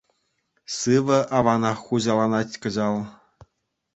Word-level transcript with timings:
Сивӗ 0.75 1.19
аванах 1.41 1.77
хуҫаланать 1.89 2.59
кӑҫал. 2.63 2.97